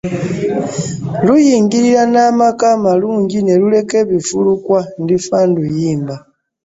Luyingirira 1.25 2.01
n’amaka 2.13 2.65
amalungi 2.75 3.37
ne 3.41 3.53
luleka 3.61 3.95
ebifulukwa 4.03 4.79
ndifa 5.01 5.37
nduyimba. 5.49 6.15